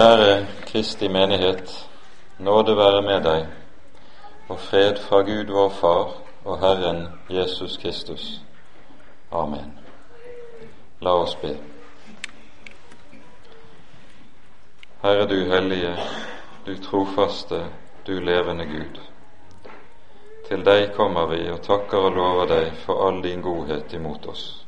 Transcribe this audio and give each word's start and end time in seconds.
Kjære 0.00 0.46
Kristi 0.66 1.08
menighet, 1.08 1.90
nåde 2.38 2.76
være 2.76 3.02
med 3.02 3.24
deg, 3.24 3.46
og 4.48 4.60
fred 4.60 4.96
fra 4.96 5.18
Gud 5.20 5.52
vår 5.52 5.68
Far 5.68 6.14
og 6.44 6.58
Herren 6.60 7.08
Jesus 7.30 7.76
Kristus. 7.76 8.40
Amen. 9.32 9.78
La 11.00 11.10
oss 11.10 11.36
be. 11.42 11.52
Herre 15.02 15.28
du 15.28 15.52
hellige, 15.52 15.92
du 16.66 16.82
trofaste, 16.82 17.60
du 18.06 18.12
levende 18.12 18.64
Gud. 18.64 19.00
Til 20.48 20.64
deg 20.64 20.94
kommer 20.96 21.26
vi 21.26 21.44
og 21.50 21.60
takker 21.62 22.08
og 22.08 22.16
lover 22.16 22.46
deg 22.54 22.72
for 22.86 23.04
all 23.08 23.20
din 23.22 23.42
godhet 23.42 23.92
imot 23.92 24.26
oss. 24.32 24.66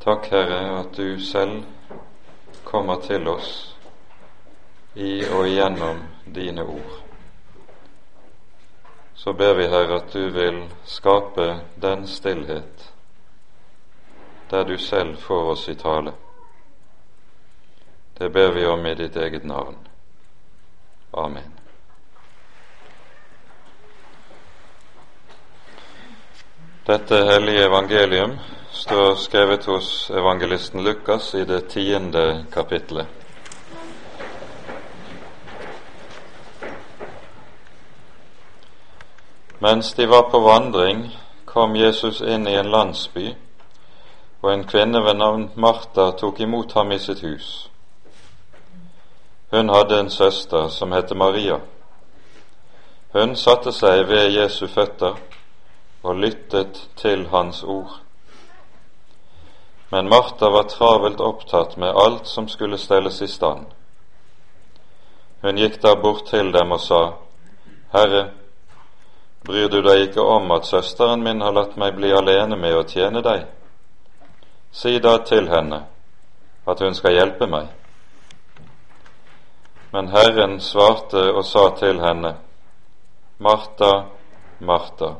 Takk, 0.00 0.26
Herre, 0.32 0.78
at 0.80 0.96
du 0.96 1.20
selv 1.20 1.64
kommer 2.66 2.96
til 2.96 3.28
oss 3.28 3.50
i 4.94 5.22
og 5.28 5.46
igjennom 5.46 6.02
dine 6.34 6.64
ord. 6.66 6.96
Så 9.14 9.32
ber 9.32 9.54
vi, 9.54 9.68
Herre, 9.70 10.00
at 10.00 10.12
du 10.12 10.28
vil 10.34 10.64
skape 10.84 11.60
den 11.82 12.06
stillhet 12.06 12.92
der 14.50 14.64
du 14.64 14.76
selv 14.78 15.16
får 15.16 15.50
oss 15.52 15.68
i 15.68 15.74
tale. 15.74 16.12
Det 18.18 18.32
ber 18.32 18.52
vi 18.52 18.66
om 18.66 18.86
i 18.86 18.94
ditt 18.94 19.16
eget 19.16 19.44
navn. 19.44 19.76
Amen. 21.12 21.52
Dette 26.86 27.24
hellige 27.24 27.64
evangelium 27.66 28.38
står 28.86 29.14
skrevet 29.14 29.64
hos 29.64 30.10
evangelisten 30.10 30.84
Lukas 30.84 31.34
i 31.34 31.44
det 31.44 31.68
tiende 31.68 32.44
kapitlet. 32.52 33.06
Mens 39.58 39.94
de 39.94 40.06
var 40.06 40.30
på 40.30 40.38
vandring, 40.38 41.18
kom 41.44 41.76
Jesus 41.76 42.20
inn 42.20 42.46
i 42.46 42.54
en 42.54 42.70
landsby, 42.70 43.34
og 44.42 44.52
en 44.52 44.64
kvinne 44.64 45.02
ved 45.02 45.18
navn 45.18 45.50
Martha 45.56 46.12
tok 46.14 46.40
imot 46.40 46.78
ham 46.78 46.92
i 46.92 46.98
sitt 46.98 47.26
hus. 47.26 47.70
Hun 49.50 49.68
hadde 49.68 50.00
en 50.00 50.10
søster 50.10 50.68
som 50.68 50.92
het 50.92 51.16
Maria. 51.16 51.58
Hun 53.12 53.36
satte 53.36 53.74
seg 53.74 54.06
ved 54.06 54.30
Jesu 54.30 54.66
føtter 54.66 55.18
og 56.02 56.16
lyttet 56.16 56.88
til 56.96 57.26
hans 57.34 57.62
ord. 57.62 58.05
Men 59.88 60.08
Martha 60.08 60.50
var 60.50 60.62
travelt 60.62 61.20
opptatt 61.20 61.76
med 61.76 61.88
alt 61.88 62.26
som 62.26 62.48
skulle 62.48 62.78
stelles 62.78 63.22
i 63.22 63.28
stand. 63.28 63.66
Hun 65.40 65.58
gikk 65.58 65.78
da 65.82 65.94
bort 65.96 66.26
til 66.26 66.50
dem 66.52 66.72
og 66.72 66.80
sa, 66.80 67.02
Herre, 67.92 68.22
bryr 69.46 69.68
du 69.70 69.78
deg 69.86 70.08
ikke 70.08 70.22
om 70.22 70.50
at 70.50 70.66
søsteren 70.66 71.22
min 71.22 71.40
har 71.40 71.54
latt 71.54 71.76
meg 71.78 71.94
bli 71.94 72.10
alene 72.10 72.58
med 72.58 72.74
å 72.74 72.82
tjene 72.82 73.22
deg? 73.22 73.44
Si 74.72 74.98
da 74.98 75.20
til 75.22 75.46
henne 75.48 75.84
at 76.66 76.82
hun 76.82 76.94
skal 76.94 77.14
hjelpe 77.14 77.46
meg. 77.46 77.68
Men 79.94 80.10
Herren 80.10 80.58
svarte 80.60 81.28
og 81.30 81.44
sa 81.46 81.68
til 81.78 82.02
henne, 82.02 82.34
Martha, 83.38 83.92
Martha, 84.58 85.14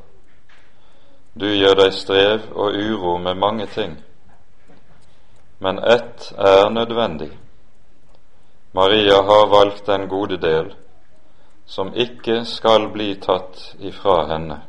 du 1.39 1.47
gjør 1.53 1.79
deg 1.85 1.95
strev 1.95 2.51
og 2.51 2.75
uro 2.75 3.15
med 3.23 3.39
mange 3.39 3.71
ting 3.71 3.95
men 5.59 5.79
ett 5.79 6.33
er 6.39 6.71
nødvendig. 6.71 7.31
Maria 8.73 9.23
har 9.23 9.47
valgt 9.51 9.87
den 9.87 10.09
gode 10.09 10.37
del, 10.37 10.75
som 11.67 11.95
ikke 11.95 12.45
skal 12.45 12.89
bli 12.93 13.15
tatt 13.15 13.75
ifra 13.79 14.27
henne. 14.27 14.61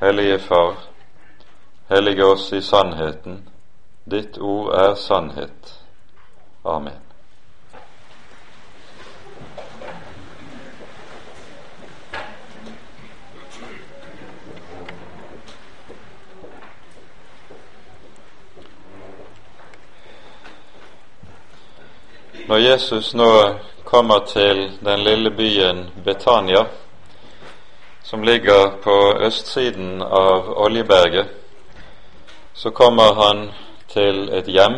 Hellige 0.00 0.38
Far, 0.38 0.74
hellige 1.88 2.24
oss 2.24 2.52
i 2.52 2.62
sannheten. 2.62 3.48
Ditt 4.04 4.38
ord 4.38 4.74
er 4.74 4.94
sannhet. 4.94 5.78
Amen. 6.64 7.09
Når 22.50 22.58
Jesus 22.58 23.14
nå 23.14 23.54
kommer 23.84 24.24
til 24.26 24.72
den 24.82 25.04
lille 25.06 25.30
byen 25.30 25.84
Betania, 26.04 26.64
som 28.02 28.22
ligger 28.22 28.72
på 28.82 28.94
østsiden 29.22 30.02
av 30.02 30.48
Oljeberget, 30.58 31.28
så 32.54 32.70
kommer 32.70 33.14
han 33.14 33.52
til 33.92 34.32
et 34.34 34.48
hjem 34.50 34.74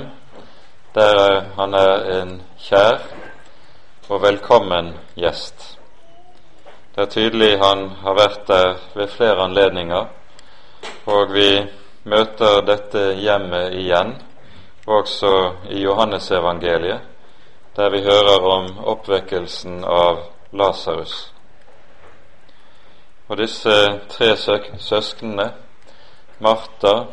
der 0.94 1.41
han 1.56 1.75
er 1.75 2.05
en 2.16 2.34
kjær 2.60 2.99
og 4.09 4.21
velkommen 4.22 4.91
gjest. 5.16 5.78
Det 6.94 7.06
er 7.06 7.09
tydelig 7.15 7.56
han 7.62 7.87
har 8.03 8.19
vært 8.19 8.43
der 8.50 8.75
ved 8.94 9.09
flere 9.15 9.47
anledninger, 9.47 10.04
og 11.06 11.33
vi 11.33 11.49
møter 12.04 12.60
dette 12.69 13.06
hjemmet 13.16 13.72
igjen, 13.81 14.12
også 14.84 15.33
i 15.71 15.81
Johannesevangeliet 15.87 17.09
der 17.77 17.91
vi 17.91 18.03
hører 18.03 18.44
om 18.44 18.78
oppvekkelsen 18.78 19.84
av 19.84 20.19
Lasarus. 20.53 21.33
Og 23.28 23.38
disse 23.38 23.77
tre 24.09 24.37
søsknene, 24.78 25.53
Martha, 26.38 27.06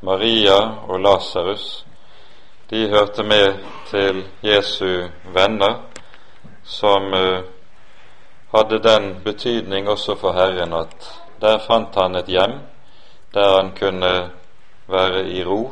Maria 0.00 0.58
og 0.88 1.00
Lasarus, 1.00 1.84
de 2.70 2.88
hørte 2.90 3.22
med 3.22 3.58
til 3.90 4.24
Jesu 4.42 5.08
venner, 5.34 5.80
som 6.64 7.12
uh, 7.14 7.42
hadde 8.54 8.82
den 8.82 9.20
betydning 9.24 9.88
også 9.88 10.14
for 10.14 10.32
Herren 10.32 10.72
at 10.72 11.06
der 11.40 11.58
fant 11.66 11.94
han 11.94 12.16
et 12.16 12.28
hjem 12.28 12.58
der 13.34 13.56
han 13.56 13.70
kunne 13.78 14.30
være 14.88 15.28
i 15.28 15.44
ro 15.44 15.70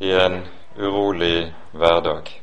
i 0.00 0.12
en 0.12 0.48
urolig 0.78 1.54
hverdag. 1.72 2.41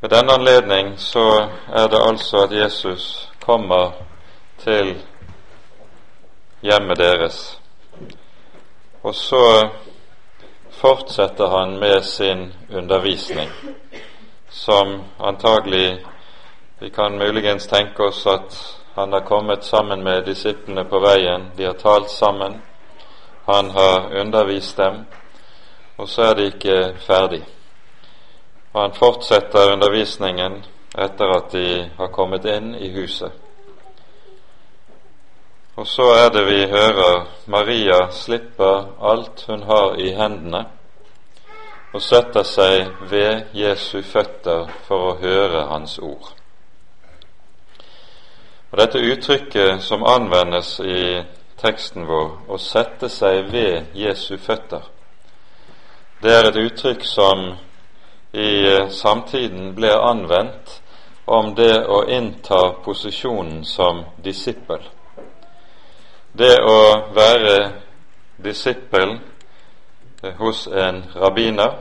Ved 0.00 0.10
denne 0.10 0.32
anledning 0.32 0.98
så 0.98 1.48
er 1.74 1.88
det 1.88 1.98
altså 2.08 2.36
at 2.36 2.52
Jesus 2.52 3.32
kommer 3.40 3.92
til 4.58 4.94
hjemmet 6.62 6.98
deres. 6.98 7.60
Og 9.02 9.14
så 9.14 9.68
fortsetter 10.70 11.48
han 11.58 11.78
med 11.78 12.02
sin 12.02 12.54
undervisning, 12.70 13.50
som 14.50 15.04
antagelig 15.20 16.06
Vi 16.80 16.88
kan 16.90 17.18
muligens 17.18 17.66
tenke 17.66 18.02
oss 18.02 18.26
at 18.26 18.78
han 18.94 19.12
har 19.12 19.20
kommet 19.20 19.64
sammen 19.64 20.04
med 20.04 20.22
disiplene 20.24 20.84
på 20.84 21.00
veien, 21.00 21.50
de 21.56 21.64
har 21.64 21.72
talt 21.72 22.10
sammen, 22.10 22.62
han 23.46 23.70
har 23.70 24.20
undervist 24.20 24.76
dem, 24.76 25.06
og 25.96 26.08
så 26.08 26.22
er 26.22 26.34
det 26.34 26.44
ikke 26.54 26.94
ferdig. 27.06 27.57
Og 28.78 28.84
han 28.84 28.92
fortsetter 28.94 29.72
undervisningen 29.72 30.60
etter 30.94 31.32
at 31.34 31.48
de 31.50 31.88
har 31.96 32.10
kommet 32.14 32.44
inn 32.46 32.76
i 32.78 32.92
huset. 32.94 33.32
Og 35.74 35.86
så 35.86 36.06
er 36.14 36.30
det 36.30 36.44
vi 36.46 36.60
hører 36.70 37.26
Maria 37.50 37.98
slipper 38.14 38.86
alt 39.02 39.42
hun 39.50 39.66
har 39.66 39.98
i 39.98 40.12
hendene, 40.14 40.62
og 41.90 42.06
setter 42.06 42.46
seg 42.46 43.02
ved 43.10 43.50
Jesu 43.58 43.98
føtter 44.06 44.70
for 44.86 45.10
å 45.10 45.18
høre 45.26 45.66
hans 45.74 45.98
ord. 45.98 46.30
Og 48.70 48.78
Dette 48.78 49.02
uttrykket 49.02 49.82
som 49.82 50.06
anvendes 50.06 50.76
i 50.86 51.24
teksten 51.58 52.06
vår, 52.06 52.34
å 52.46 52.62
sette 52.62 53.10
seg 53.10 53.50
ved 53.50 53.90
Jesu 53.98 54.36
føtter, 54.38 54.86
det 56.22 56.30
er 56.30 56.52
et 56.52 56.66
uttrykk 56.68 57.02
som 57.06 57.48
i 58.32 58.76
eh, 58.76 58.88
samtiden 58.88 59.74
ble 59.74 59.92
anvendt 59.92 60.82
om 61.24 61.54
det 61.54 61.86
å 61.86 62.04
innta 62.08 62.72
posisjonen 62.84 63.64
som 63.64 64.04
disippel. 64.16 64.80
Det 66.32 66.56
å 66.62 66.80
være 67.14 67.56
disippel 68.36 69.18
eh, 70.22 70.34
hos 70.38 70.66
en 70.66 71.02
rabbiner, 71.14 71.72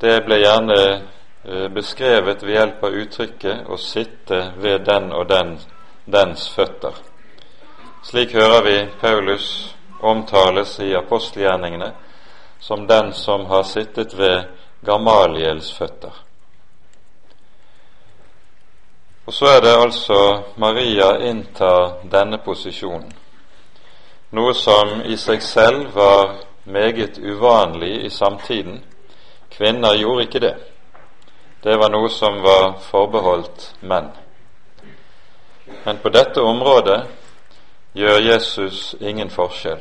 det 0.00 0.20
ble 0.26 0.40
gjerne 0.42 0.80
eh, 0.92 1.68
beskrevet 1.70 2.42
ved 2.42 2.54
hjelp 2.58 2.84
av 2.84 2.98
uttrykket 3.02 3.66
'å 3.68 3.76
sitte 3.78 4.52
ved 4.56 4.84
den 4.84 5.12
og 5.12 5.28
den, 5.28 5.58
dens 6.04 6.48
føtter'. 6.56 6.98
Slik 8.02 8.34
hører 8.34 8.62
vi 8.62 8.78
Paulus 9.00 9.74
omtales 10.00 10.80
i 10.80 10.94
apostelgjerningene 10.94 11.92
som 12.60 12.86
den 12.86 13.12
som 13.12 13.46
har 13.46 13.62
sittet 13.62 14.18
ved 14.18 14.44
Gamaliels 14.84 15.72
føtter. 15.78 16.12
Og 19.26 19.32
så 19.32 19.46
er 19.46 19.60
det 19.60 19.76
altså 19.80 20.18
Maria 20.56 21.14
inntar 21.30 22.04
denne 22.12 22.38
posisjonen, 22.44 23.12
noe 24.36 24.52
som 24.54 25.00
i 25.08 25.16
seg 25.16 25.42
selv 25.42 25.94
var 25.94 26.34
meget 26.64 27.18
uvanlig 27.18 28.04
i 28.04 28.10
samtiden. 28.10 28.82
Kvinner 29.50 29.96
gjorde 29.96 30.22
ikke 30.26 30.40
det. 30.40 30.54
Det 31.64 31.78
var 31.78 31.88
noe 31.88 32.10
som 32.12 32.42
var 32.42 32.74
forbeholdt 32.90 33.70
menn. 33.80 34.10
Men 35.84 35.98
på 36.02 36.08
dette 36.12 36.42
området 36.42 37.00
gjør 37.96 38.20
Jesus 38.20 38.94
ingen 39.00 39.30
forskjell. 39.30 39.80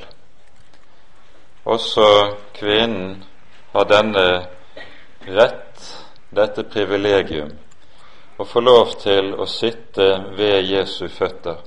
Også 1.65 2.07
kvinnen 2.53 3.23
har 3.73 3.87
denne 3.89 4.27
rett, 5.27 6.05
dette 6.29 6.63
privilegium, 6.63 7.51
å 8.37 8.45
få 8.45 8.59
lov 8.59 8.95
til 9.01 9.33
å 9.37 9.45
sitte 9.45 10.07
ved 10.37 10.63
Jesu 10.65 11.07
føtter 11.09 11.61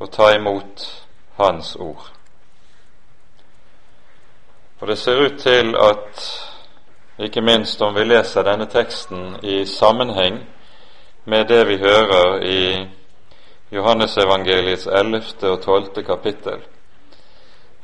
og 0.00 0.10
ta 0.12 0.32
imot 0.34 0.86
Hans 1.36 1.76
ord. 1.76 2.10
Og 4.80 4.88
det 4.88 4.96
ser 4.98 5.20
ut 5.20 5.38
til 5.40 5.74
at 5.76 6.24
ikke 7.20 7.40
minst 7.44 7.82
om 7.82 7.94
vi 7.94 8.04
leser 8.04 8.44
denne 8.44 8.66
teksten 8.68 9.36
i 9.44 9.64
sammenheng 9.68 10.40
med 11.24 11.48
det 11.48 11.66
vi 11.68 11.76
hører 11.78 12.44
i 12.44 12.62
Johannesevangeliets 13.70 14.86
11. 14.86 15.22
og 15.42 15.62
12. 15.62 16.04
kapittel, 16.04 16.62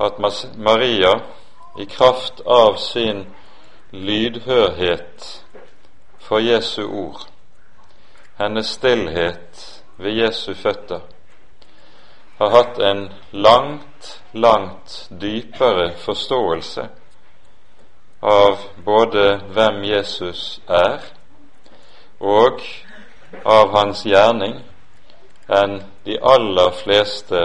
at 0.00 0.18
Maria 0.56 1.12
i 1.78 1.84
kraft 1.84 2.40
av 2.46 2.76
sin 2.76 3.26
lydhørhet 3.90 5.44
for 6.18 6.38
Jesu 6.38 6.82
ord, 6.86 7.28
hennes 8.38 8.66
stillhet 8.66 9.82
ved 9.96 10.12
Jesu 10.12 10.54
føtter, 10.54 11.00
har 12.38 12.50
hatt 12.50 12.78
en 12.78 13.12
langt, 13.32 14.22
langt 14.32 15.08
dypere 15.20 15.92
forståelse 15.96 16.88
av 18.22 18.58
både 18.84 19.38
hvem 19.54 19.84
Jesus 19.84 20.60
er, 20.68 21.00
og 22.20 22.60
av 23.44 23.72
hans 23.76 24.04
gjerning 24.06 24.60
enn 25.48 25.80
de 26.04 26.18
aller 26.22 26.70
fleste 26.82 27.42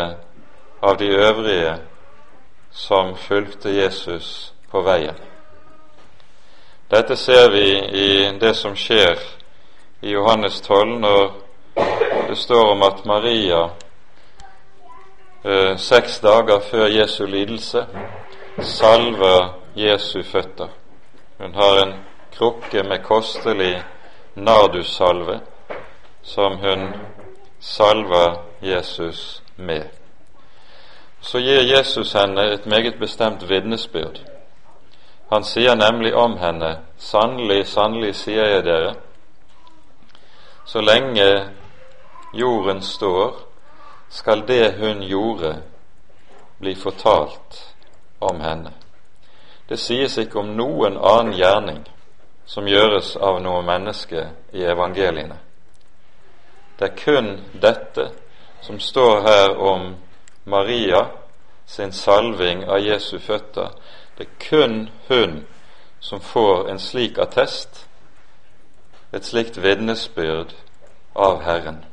av 0.81 0.97
de 0.97 1.07
øvrige 1.07 1.75
som 2.71 3.15
fulgte 3.15 3.69
Jesus 3.69 4.53
på 4.71 4.81
veien. 4.81 5.17
Dette 6.91 7.15
ser 7.15 7.51
vi 7.51 7.67
i 7.79 8.31
det 8.39 8.53
som 8.53 8.73
skjer 8.75 9.19
i 10.01 10.11
Johannes 10.11 10.61
12, 10.61 10.89
når 10.99 11.29
det 12.27 12.35
står 12.37 12.71
om 12.71 12.81
at 12.83 13.05
Maria 13.05 13.61
eh, 15.45 15.77
seks 15.77 16.19
dager 16.19 16.59
før 16.59 16.89
Jesu 16.91 17.25
lidelse 17.25 17.85
salver 18.59 19.53
Jesu 19.75 20.19
føtter. 20.23 20.67
Hun 21.37 21.55
har 21.55 21.79
en 21.83 21.93
krukke 22.35 22.83
med 22.83 23.03
kostelig 23.07 23.83
nardussalve 24.35 25.39
som 26.23 26.57
hun 26.57 26.89
salver 27.59 28.43
Jesus 28.61 29.43
med. 29.55 29.87
Så 31.21 31.39
gir 31.39 31.63
Jesus 31.77 32.13
henne 32.13 32.51
et 32.51 32.65
meget 32.65 32.99
bestemt 32.99 33.49
vitnesbyrd. 33.49 34.19
Han 35.31 35.43
sier 35.43 35.75
nemlig 35.75 36.15
om 36.15 36.37
henne, 36.37 36.77
sannelig, 36.97 37.67
sannelig 37.67 38.15
sier 38.19 38.49
jeg 38.51 38.63
dere, 38.65 38.95
så 40.65 40.81
lenge 40.83 41.27
jorden 42.33 42.81
står, 42.81 43.37
skal 44.09 44.43
det 44.47 44.73
hun 44.79 45.03
gjorde, 45.07 45.53
bli 46.59 46.75
fortalt 46.75 47.61
om 48.19 48.41
henne. 48.43 48.73
Det 49.69 49.79
sies 49.79 50.17
ikke 50.19 50.39
om 50.43 50.51
noen 50.57 50.99
annen 50.99 51.33
gjerning 51.39 51.79
som 52.45 52.67
gjøres 52.67 53.15
av 53.15 53.39
noe 53.39 53.63
menneske 53.63 54.25
i 54.51 54.67
evangeliene. 54.67 55.39
Det 56.75 56.89
er 56.89 56.97
kun 56.99 57.31
dette 57.53 58.09
som 58.61 58.79
står 58.79 59.21
her 59.23 59.55
om 59.57 59.93
Maria 60.43 61.05
sin 61.65 61.91
salving 61.91 62.65
av 62.67 62.83
Jesu 62.83 63.19
føtter. 63.19 63.71
Det 64.17 64.27
er 64.27 64.49
kun 64.49 64.89
hun 65.07 65.45
som 65.99 66.21
får 66.21 66.69
en 66.69 66.79
slik 66.79 67.17
attest, 67.17 67.87
et 69.13 69.25
slikt 69.25 69.57
vitnesbyrd 69.63 70.53
av 71.15 71.41
Herren. 71.43 71.85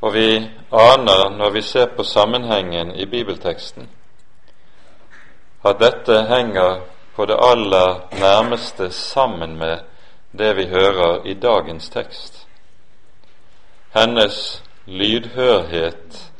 Og 0.00 0.14
vi 0.14 0.50
aner, 0.70 1.30
når 1.30 1.50
vi 1.50 1.62
ser 1.62 1.86
på 1.96 2.02
sammenhengen 2.02 2.94
i 2.94 3.06
bibelteksten, 3.06 3.88
at 5.64 5.80
dette 5.80 6.22
henger 6.28 6.80
på 7.16 7.26
det 7.26 7.36
aller 7.42 8.00
nærmeste 8.20 8.90
sammen 8.90 9.56
med 9.58 9.78
det 10.38 10.56
vi 10.56 10.66
hører 10.66 11.26
i 11.26 11.34
dagens 11.34 11.88
tekst. 11.90 12.46
Hennes 13.94 14.62
lydhørhet 14.86 16.32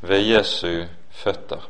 ved 0.00 0.20
Jesu 0.20 0.84
føtter. 1.10 1.68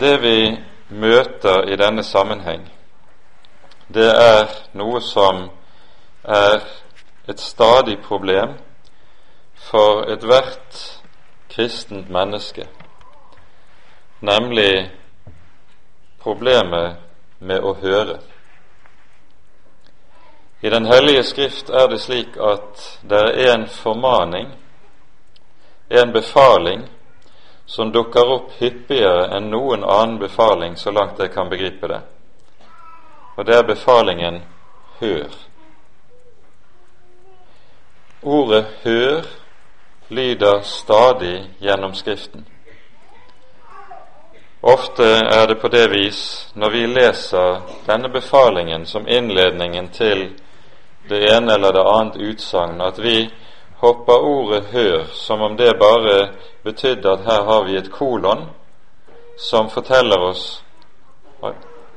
Det 0.00 0.16
vi 0.22 0.58
møter 0.88 1.68
i 1.70 1.76
denne 1.76 2.02
sammenheng, 2.02 2.64
det 3.94 4.10
er 4.10 4.48
noe 4.74 4.98
som 5.00 5.44
er 6.24 6.64
et 7.30 7.40
stadig 7.40 8.00
problem 8.02 8.56
for 9.54 10.02
ethvert 10.10 10.80
kristent 11.54 12.10
menneske, 12.10 12.66
nemlig 14.20 14.90
problemet 16.18 16.96
med 17.38 17.62
å 17.62 17.76
høre. 17.78 18.18
I 20.60 20.70
Den 20.70 20.86
hellige 20.90 21.22
skrift 21.22 21.70
er 21.70 21.86
det 21.88 22.00
slik 22.00 22.34
at 22.40 22.82
det 23.06 23.22
er 23.22 23.54
en 23.54 23.68
formaning, 23.68 24.50
en 25.90 26.12
befaling, 26.12 26.88
som 27.66 27.92
dukker 27.92 28.32
opp 28.32 28.50
hyppigere 28.58 29.28
enn 29.36 29.50
noen 29.50 29.84
annen 29.84 30.18
befaling, 30.18 30.76
så 30.76 30.90
langt 30.90 31.18
jeg 31.18 31.32
kan 31.32 31.48
begripe 31.48 31.88
det. 31.88 32.00
Og 33.36 33.46
det 33.46 33.56
er 33.56 33.66
befalingen 33.66 34.42
hør. 35.00 35.30
Ordet 38.22 38.64
hør 38.84 39.24
lyder 40.08 40.60
stadig 40.60 41.50
gjennom 41.60 41.94
Skriften. 41.94 42.46
Ofte 44.62 45.04
er 45.04 45.46
det 45.46 45.54
på 45.60 45.68
det 45.68 45.90
vis 45.90 46.20
når 46.54 46.70
vi 46.70 46.86
leser 46.86 47.60
denne 47.86 48.08
befalingen 48.08 48.86
som 48.86 49.08
innledningen 49.08 49.88
til 49.88 50.30
det 51.08 51.20
ene 51.36 51.52
eller 51.52 51.72
det 51.72 51.84
annet 51.84 52.16
utsagn, 52.16 52.80
at 52.80 52.98
vi 52.98 53.28
hopper 53.84 54.18
ordet 54.18 54.64
'hør' 54.64 55.06
som 55.12 55.40
om 55.40 55.56
det 55.56 55.78
bare 55.78 56.28
betydde 56.64 57.12
at 57.12 57.24
her 57.24 57.42
har 57.44 57.64
vi 57.64 57.76
et 57.76 57.90
kolon 57.92 58.50
som 59.38 59.70
forteller 59.70 60.18
oss 60.18 60.64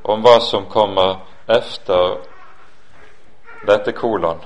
om 0.04 0.22
hva 0.22 0.40
som 0.40 0.66
kommer 0.66 1.20
efter 1.48 2.18
dette 3.68 3.92
kolon. 3.92 4.42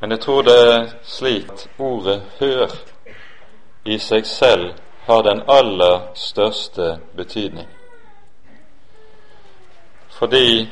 Men 0.00 0.10
jeg 0.10 0.20
tror 0.20 0.42
det 0.42 0.74
er 0.74 0.86
slik 1.02 1.52
at 1.52 1.68
ordet 1.78 2.22
'hør' 2.40 2.76
i 3.84 3.98
seg 3.98 4.26
selv 4.26 4.74
har 5.06 5.22
den 5.22 5.42
aller 5.48 6.00
største 6.14 6.98
betydning. 7.16 7.68
Fordi 10.08 10.70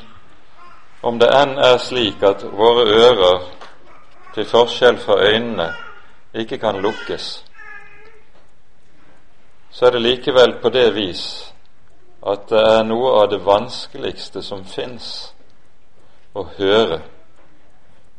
om 1.01 1.19
det 1.19 1.29
enn 1.35 1.57
er 1.57 1.77
slik 1.77 2.23
at 2.23 2.43
våre 2.43 2.85
ører, 2.87 3.41
til 4.33 4.45
forskjell 4.49 4.97
fra 4.97 5.19
øynene, 5.21 5.73
ikke 6.33 6.57
kan 6.57 6.81
lukkes, 6.81 7.43
så 9.71 9.85
er 9.85 9.91
det 9.91 10.01
likevel 10.01 10.57
på 10.61 10.69
det 10.69 10.87
vis 10.95 11.25
at 12.25 12.49
det 12.49 12.61
er 12.61 12.83
noe 12.87 13.13
av 13.21 13.29
det 13.29 13.41
vanskeligste 13.45 14.41
som 14.45 14.63
fins 14.65 15.33
å 16.33 16.45
høre. 16.57 17.01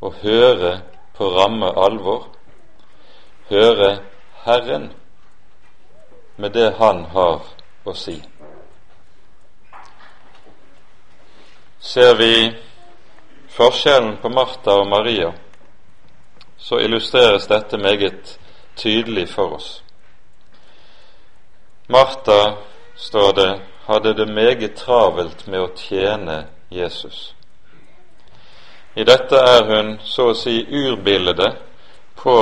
Å 0.05 0.11
høre 0.21 0.73
på 1.17 1.29
ramme 1.33 1.71
alvor 1.87 2.27
høre 3.49 3.99
Herren 4.45 4.93
med 6.37 6.53
det 6.53 6.75
Han 6.79 7.05
har 7.05 7.41
å 7.85 7.95
si. 7.95 8.17
Ser 11.79 12.15
vi 12.17 12.35
forskjellen 13.55 14.17
på 14.23 14.29
Martha 14.33 14.79
og 14.81 14.89
Maria, 14.89 15.33
så 16.65 16.81
illustreres 16.81 17.47
dette 17.47 17.79
meget 17.79 18.39
tydelig 18.77 19.29
for 19.29 19.55
oss. 19.55 19.83
Martha, 21.87 22.57
står 22.97 23.33
det, 23.33 23.61
hadde 23.87 24.15
det 24.15 24.29
meget 24.29 24.75
travelt 24.75 25.47
med 25.47 25.61
å 25.61 25.69
tjene 25.77 26.39
Jesus. 26.73 27.35
I 28.95 29.05
dette 29.05 29.37
er 29.37 29.69
hun 29.69 29.99
så 30.01 30.31
å 30.31 30.39
si 30.41 30.57
urbildet 30.65 31.61
på 32.17 32.39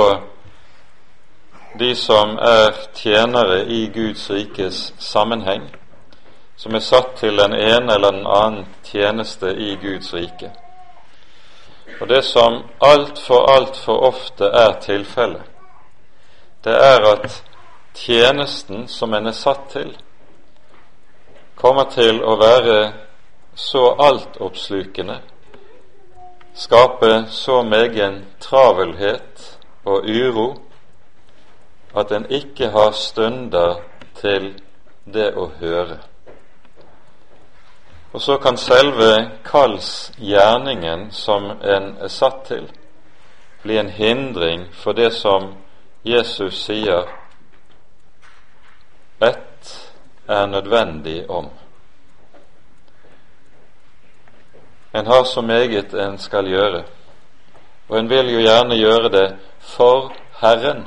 de 1.79 1.91
som 1.95 2.37
er 2.39 2.71
tjenere 2.95 3.65
i 3.67 3.89
Guds 3.91 4.29
rikes 4.31 4.93
sammenheng, 5.03 5.67
som 6.55 6.79
er 6.79 6.87
satt 6.87 7.17
til 7.19 7.43
den 7.43 7.59
ene 7.59 7.99
eller 7.99 8.21
den 8.21 8.27
annen 8.27 8.67
tjeneste 8.87 9.51
i 9.51 9.75
Guds 9.83 10.13
rike. 10.15 10.62
Og 12.01 12.09
det 12.09 12.23
som 12.25 12.63
altfor, 12.81 13.45
altfor 13.55 14.05
ofte 14.07 14.45
er 14.45 14.79
tilfellet, 14.81 15.41
det 16.63 16.73
er 16.73 17.05
at 17.11 17.43
tjenesten 17.93 18.87
som 18.87 19.13
en 19.13 19.27
er 19.27 19.37
satt 19.37 19.69
til, 19.71 19.91
kommer 21.55 21.89
til 21.91 22.23
å 22.23 22.35
være 22.39 22.77
så 23.55 23.83
altoppslukende, 23.99 25.19
skape 26.55 27.25
så 27.29 27.61
megen 27.63 28.23
travelhet 28.39 29.45
og 29.85 30.07
uro 30.07 30.47
at 31.95 32.11
en 32.11 32.25
ikke 32.29 32.69
har 32.73 32.91
stunder 32.91 33.75
til 34.17 34.53
det 35.05 35.33
å 35.37 35.49
høre. 35.59 35.99
Og 38.13 38.21
så 38.21 38.37
kan 38.37 38.57
selve 38.57 39.31
kallsgjerningen 39.45 41.11
som 41.11 41.49
en 41.51 41.95
er 41.97 42.11
satt 42.13 42.43
til, 42.45 42.67
bli 43.63 43.77
en 43.77 43.89
hindring 43.89 44.67
for 44.73 44.93
det 44.93 45.09
som 45.17 45.55
Jesus 46.05 46.59
sier 46.65 47.07
ett 49.23 49.71
er 50.27 50.45
nødvendig 50.47 51.29
om. 51.29 51.49
En 54.93 55.07
har 55.07 55.23
så 55.23 55.41
meget 55.41 55.93
en 55.93 56.17
skal 56.17 56.45
gjøre, 56.45 56.83
og 57.89 57.99
en 57.99 58.09
vil 58.09 58.29
jo 58.33 58.43
gjerne 58.43 58.77
gjøre 58.77 59.09
det 59.09 59.29
for 59.59 60.11
Herren 60.41 60.85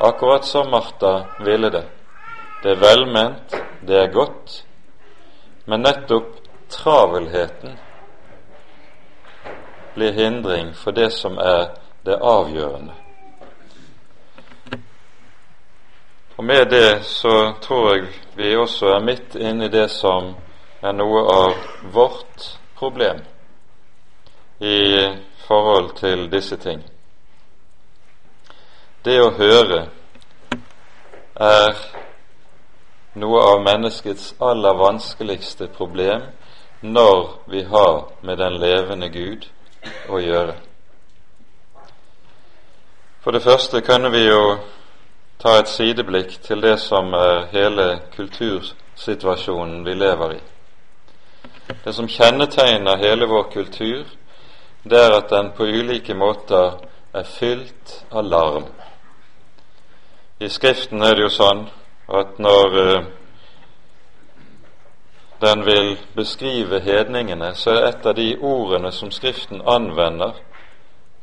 akkurat 0.00 0.44
som 0.44 0.70
Martha 0.70 1.24
ville 1.44 1.70
det. 1.70 1.86
Det 2.62 2.70
er 2.72 2.80
velment, 2.80 3.54
det 3.86 3.96
er 3.96 4.12
godt, 4.12 4.64
men 5.70 5.82
nettopp 5.82 6.24
travelheten 6.68 7.78
blir 9.94 10.12
hindring 10.12 10.74
for 10.74 10.92
det 10.92 11.10
som 11.10 11.38
er 11.38 11.68
det 12.02 12.16
avgjørende. 12.18 12.92
Og 16.36 16.44
Med 16.44 16.70
det 16.70 17.04
så 17.04 17.52
tror 17.62 17.94
jeg 17.94 18.08
vi 18.34 18.56
også 18.56 18.86
er 18.86 19.04
midt 19.04 19.34
inne 19.34 19.64
i 19.64 19.68
det 19.68 19.86
som 19.90 20.34
er 20.82 20.92
noe 20.92 21.22
av 21.36 21.54
vårt 21.94 22.58
problem 22.74 23.22
i 24.58 25.06
forhold 25.46 25.94
til 26.02 26.26
disse 26.32 26.56
ting. 26.56 26.82
Det 29.04 29.20
å 29.22 29.30
høre 29.38 29.84
er 31.36 31.76
noe 33.14 33.40
av 33.42 33.62
menneskets 33.62 34.34
aller 34.38 34.74
vanskeligste 34.74 35.66
problem 35.66 36.22
når 36.80 37.30
vi 37.46 37.62
har 37.64 38.04
med 38.22 38.38
den 38.38 38.58
levende 38.60 39.08
Gud 39.08 39.46
å 40.08 40.20
gjøre. 40.20 40.54
For 43.20 43.36
det 43.36 43.42
første 43.42 43.80
kunne 43.80 44.10
vi 44.10 44.22
jo 44.24 44.58
ta 45.40 45.58
et 45.58 45.68
sideblikk 45.68 46.38
til 46.44 46.62
det 46.62 46.78
som 46.80 47.12
er 47.14 47.48
hele 47.52 48.00
kultursituasjonen 48.16 49.84
vi 49.84 49.94
lever 49.94 50.36
i. 50.36 50.40
Det 51.84 51.92
som 51.94 52.08
kjennetegner 52.08 52.96
hele 52.96 53.26
vår 53.26 53.50
kultur, 53.52 54.06
det 54.84 55.00
er 55.00 55.16
at 55.18 55.30
den 55.30 55.50
på 55.56 55.64
ulike 55.64 56.14
måter 56.14 56.78
er 57.12 57.24
fylt 57.24 58.04
av 58.10 58.24
larm. 58.24 58.64
I 60.40 60.48
Skriften 60.48 61.02
er 61.02 61.14
det 61.14 61.26
jo 61.26 61.34
sånn 61.34 61.66
at 62.14 62.38
når 62.38 62.66
uh, 62.96 63.04
den 65.40 65.64
vil 65.64 65.98
beskrive 66.14 66.80
hedningene, 66.80 67.54
så 67.54 67.70
er 67.70 67.88
et 67.88 68.06
av 68.06 68.14
de 68.14 68.36
ordene 68.40 68.92
som 68.92 69.10
Skriften 69.10 69.62
anvender 69.66 70.32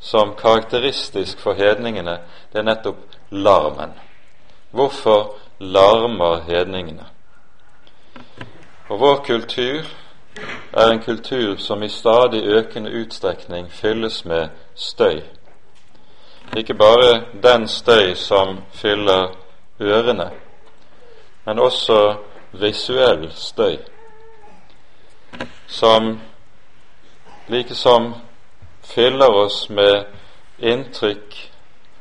som 0.00 0.34
karakteristisk 0.34 1.38
for 1.38 1.54
hedningene, 1.54 2.18
det 2.52 2.58
er 2.58 2.66
nettopp 2.66 2.96
larmen. 3.30 3.92
Hvorfor 4.70 5.34
larmer 5.58 6.42
hedningene? 6.46 7.06
Og 8.88 9.00
vår 9.00 9.16
kultur 9.26 9.84
er 10.72 10.90
en 10.90 11.02
kultur 11.02 11.56
som 11.56 11.82
i 11.82 11.88
stadig 11.88 12.44
økende 12.44 12.90
utstrekning 12.90 13.70
fylles 13.72 14.24
med 14.24 14.48
støy. 14.74 15.20
Ikke 16.56 16.74
bare 16.74 17.22
den 17.42 17.68
støy 17.68 18.14
som 18.14 18.58
fyller 18.72 19.34
ørene, 19.80 20.30
men 21.48 21.58
også 21.58 22.16
visuell 22.60 23.30
støy, 23.32 23.78
som 25.66 26.20
likesom 27.48 28.10
fyller 28.84 29.32
oss 29.32 29.70
med 29.70 30.04
inntrykk 30.60 31.38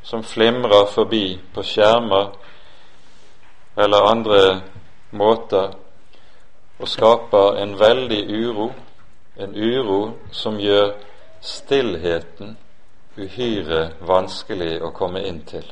som 0.04 0.24
flimrer 0.24 0.92
forbi 0.92 1.40
på 1.56 1.64
skjermer 1.64 2.36
eller 3.80 4.10
andre 4.12 4.44
måter, 5.16 5.72
og 6.80 6.92
skaper 6.92 7.64
en 7.64 7.80
veldig 7.80 8.22
uro, 8.28 8.72
en 9.40 9.56
uro 9.56 10.02
som 10.32 10.60
gjør 10.60 10.92
stillheten 11.40 12.58
uhyre 13.16 13.94
vanskelig 14.02 14.82
å 14.84 14.92
komme 14.92 15.24
inn 15.24 15.46
til. 15.48 15.64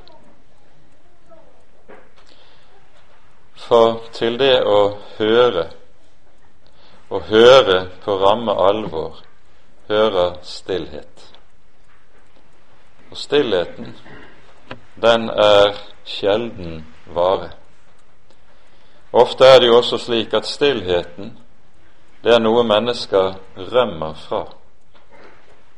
For 3.55 4.01
til 4.13 4.37
det 4.39 4.59
å 4.67 4.79
høre, 5.17 5.69
å 7.09 7.19
høre 7.29 7.79
på 8.03 8.17
ramme 8.19 8.51
alvor, 8.51 9.21
hører 9.87 10.37
stillhet. 10.43 11.23
Og 13.11 13.17
stillheten, 13.17 13.95
den 15.01 15.29
er 15.29 15.77
sjelden 16.05 16.83
vare. 17.15 17.49
Ofte 19.15 19.47
er 19.47 19.59
det 19.59 19.67
jo 19.71 19.77
også 19.77 19.97
slik 19.97 20.33
at 20.33 20.45
stillheten, 20.45 21.37
det 22.23 22.33
er 22.35 22.41
noe 22.41 22.63
mennesker 22.67 23.37
rømmer 23.71 24.15
fra, 24.27 24.43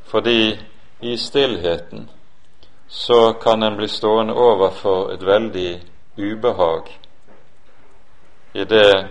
fordi 0.07 0.57
i 0.99 1.17
stillheten, 1.17 2.09
så 2.87 3.33
kan 3.33 3.63
en 3.63 3.75
bli 3.77 3.87
stående 3.87 4.33
overfor 4.33 5.11
et 5.13 5.25
veldig 5.25 5.73
ubehag 6.17 6.87
i 8.57 8.63
det 8.65 9.07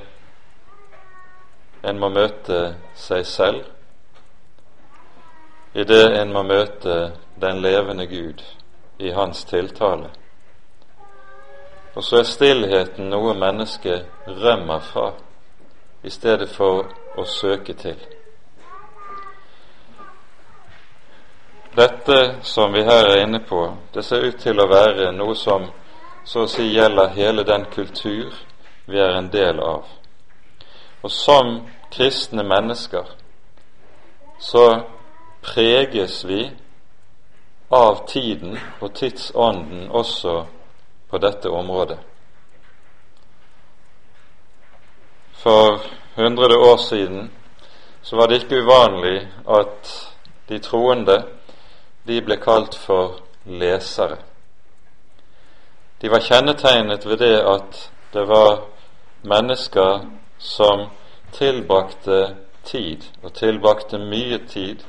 en 1.82 1.98
må 2.02 2.08
møte 2.10 2.60
seg 2.98 3.26
selv, 3.30 3.66
i 5.74 5.84
det 5.86 6.02
en 6.18 6.32
må 6.34 6.42
møte 6.42 6.96
den 7.38 7.60
levende 7.62 8.08
Gud 8.10 8.42
i 8.98 9.12
hans 9.14 9.44
tiltale. 9.46 10.08
Og 11.94 12.02
så 12.04 12.18
er 12.24 12.26
stillheten 12.26 13.06
noe 13.12 13.36
mennesket 13.38 14.26
rømmer 14.26 14.82
fra, 14.88 15.12
i 16.02 16.10
stedet 16.10 16.50
for 16.50 16.82
å 17.14 17.28
søke 17.30 17.78
til. 17.78 18.02
Dette 21.76 22.18
som 22.42 22.74
vi 22.74 22.82
her 22.82 23.12
er 23.12 23.22
inne 23.22 23.44
på, 23.46 23.62
det 23.94 24.02
ser 24.02 24.26
ut 24.26 24.42
til 24.42 24.58
å 24.58 24.68
være 24.74 25.12
noe 25.14 25.38
som 25.38 25.70
så 26.26 26.42
å 26.42 26.50
si 26.50 26.66
gjelder 26.72 27.14
hele 27.14 27.46
den 27.46 27.70
kultur 27.70 28.34
vi 28.86 28.98
er 28.98 29.18
en 29.18 29.30
del 29.32 29.60
av. 29.60 29.84
Og 31.02 31.10
som 31.10 31.60
kristne 31.90 32.42
mennesker 32.46 33.06
så 34.40 34.66
preges 35.42 36.24
vi 36.24 36.50
av 37.68 38.06
tiden 38.08 38.58
og 38.80 38.94
tidsånden 38.94 39.88
også 39.90 40.44
på 41.10 41.18
dette 41.18 41.50
området. 41.50 41.98
For 45.32 45.80
hundrede 46.16 46.58
år 46.58 46.76
siden 46.76 47.30
så 48.02 48.16
var 48.16 48.26
det 48.26 48.42
ikke 48.42 48.62
uvanlig 48.62 49.28
at 49.48 49.90
de 50.48 50.58
troende 50.58 51.22
de 52.06 52.20
ble 52.22 52.36
kalt 52.36 52.74
for 52.74 53.18
lesere. 53.46 54.16
De 56.02 56.10
var 56.10 56.22
kjennetegnet 56.22 57.06
ved 57.06 57.18
det 57.18 57.34
at 57.42 57.90
det 58.12 58.28
var 58.28 58.62
mennesker 59.22 60.00
som 60.38 60.88
tilbrakte 61.32 62.36
tid, 62.64 63.04
og 63.22 63.32
tilbrakte 63.34 63.98
mye 63.98 64.38
tid, 64.48 64.84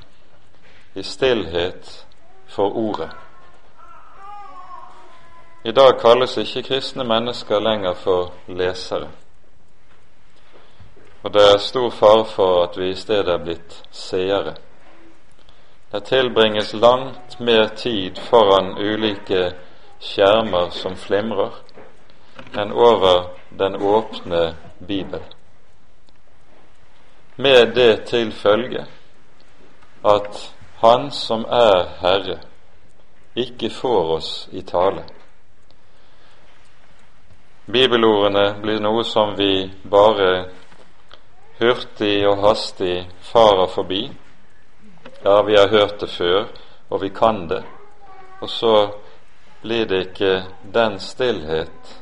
i 0.96 1.04
stillhet 1.04 2.06
for 2.48 2.78
Ordet. 2.78 3.10
I 5.64 5.72
dag 5.72 6.00
kalles 6.00 6.38
ikke 6.38 6.64
kristne 6.64 7.04
mennesker 7.04 7.60
lenger 7.60 7.94
for 7.94 8.34
lesere. 8.48 9.10
Og 11.24 11.34
det 11.34 11.42
er 11.44 11.58
stor 11.58 11.90
fare 11.90 12.26
for 12.26 12.64
at 12.64 12.78
vi 12.78 12.90
i 12.90 12.96
stedet 12.96 13.34
er 13.34 13.44
blitt 13.44 13.84
seere. 13.92 14.54
Det 15.92 16.04
tilbringes 16.04 16.74
langt 16.74 17.40
mer 17.40 17.68
tid 17.76 18.18
foran 18.30 18.78
ulike 18.78 19.52
skjermer 20.00 20.70
som 20.70 20.96
flimrer, 20.96 21.52
enn 22.58 22.72
over 22.72 23.30
den 23.50 23.76
åpne 23.76 24.56
Bibel. 24.80 25.22
Med 27.36 27.76
det 27.76 28.06
til 28.06 28.32
følge 28.32 28.86
at 30.06 30.54
Han 30.78 31.12
som 31.12 31.46
er 31.50 31.88
Herre, 32.02 32.38
ikke 33.36 33.70
får 33.70 34.12
oss 34.16 34.50
i 34.52 34.62
tale. 34.62 35.04
Bibelordene 37.66 38.60
blir 38.62 38.80
noe 38.80 39.02
som 39.04 39.34
vi 39.38 39.72
bare 39.90 40.30
hurtig 41.60 42.28
og 42.30 42.44
hastig 42.46 43.08
farer 43.32 43.68
forbi. 43.74 44.04
Ja, 45.24 45.42
vi 45.42 45.58
har 45.58 45.68
hørt 45.74 46.00
det 46.02 46.10
før, 46.10 46.46
og 46.90 47.02
vi 47.02 47.10
kan 47.10 47.48
det. 47.50 47.64
Og 48.42 48.50
så 48.50 48.76
blir 49.62 49.86
det 49.86 50.02
ikke 50.08 50.44
den 50.74 51.00
stillhet 51.00 51.98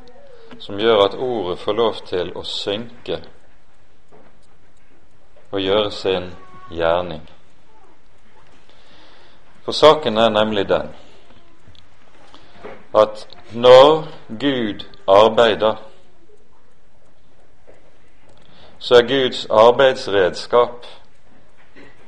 som 0.60 0.80
gjør 0.80 1.06
at 1.06 1.16
ordet 1.16 1.60
får 1.60 1.74
lov 1.74 2.02
til 2.08 2.32
å 2.38 2.44
synke 2.44 3.20
og 5.52 5.62
gjøre 5.62 5.92
sin 5.92 6.30
gjerning. 6.72 7.24
For 9.66 9.72
saken 9.72 10.18
er 10.18 10.30
nemlig 10.30 10.68
den 10.70 10.94
at 12.96 13.28
når 13.52 14.08
Gud 14.40 14.86
arbeider, 15.08 15.76
så 18.80 18.96
er 18.96 19.08
Guds 19.08 19.48
arbeidsredskap 19.50 20.86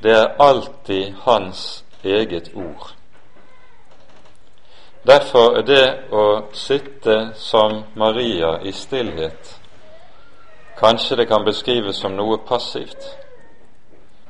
det 0.04 0.12
er 0.12 0.36
alltid 0.39 1.13
Hans 1.13 1.86
eget 2.04 2.51
ord. 2.56 2.97
Derfor 5.08 5.58
er 5.58 5.64
det 5.64 5.86
å 6.12 6.26
sitte 6.52 7.32
som 7.40 7.84
Maria 7.96 8.58
i 8.64 8.72
stillhet 8.76 9.54
Kanskje 10.78 11.16
det 11.16 11.26
kan 11.26 11.46
beskrives 11.46 11.98
som 11.98 12.14
noe 12.14 12.38
passivt, 12.38 13.18